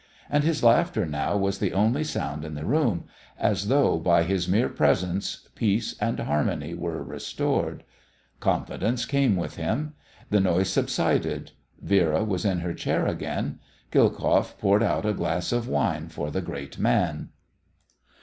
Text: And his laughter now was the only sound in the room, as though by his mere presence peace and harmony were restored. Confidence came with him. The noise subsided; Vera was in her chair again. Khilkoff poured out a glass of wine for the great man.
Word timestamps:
And 0.31 0.43
his 0.43 0.63
laughter 0.63 1.05
now 1.05 1.37
was 1.37 1.59
the 1.59 1.73
only 1.73 2.03
sound 2.03 2.43
in 2.43 2.55
the 2.55 2.65
room, 2.65 3.03
as 3.37 3.67
though 3.67 3.99
by 3.99 4.23
his 4.23 4.47
mere 4.47 4.67
presence 4.67 5.47
peace 5.53 5.93
and 5.99 6.19
harmony 6.19 6.73
were 6.73 7.03
restored. 7.03 7.83
Confidence 8.39 9.05
came 9.05 9.35
with 9.35 9.57
him. 9.57 9.93
The 10.31 10.39
noise 10.39 10.71
subsided; 10.71 11.51
Vera 11.79 12.23
was 12.23 12.45
in 12.45 12.61
her 12.61 12.73
chair 12.73 13.05
again. 13.05 13.59
Khilkoff 13.91 14.57
poured 14.57 14.81
out 14.81 15.05
a 15.05 15.13
glass 15.13 15.51
of 15.51 15.67
wine 15.67 16.09
for 16.09 16.31
the 16.31 16.41
great 16.41 16.79
man. 16.79 17.29